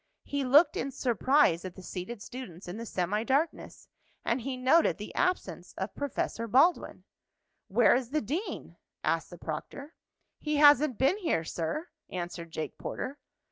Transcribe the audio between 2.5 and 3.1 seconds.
in the